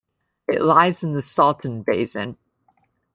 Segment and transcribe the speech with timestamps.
[0.47, 2.39] It lies in the Salton basin.